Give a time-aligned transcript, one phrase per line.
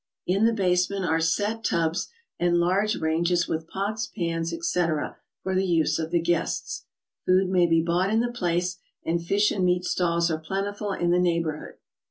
[0.25, 2.07] In the basement are set tubs,
[2.39, 6.85] and large ranges with pans, pots, etc., for the use of the guests.
[7.27, 11.11] Food may be bought in the place, and fish and meat stalls are plentiful in
[11.11, 11.75] the neighborhood.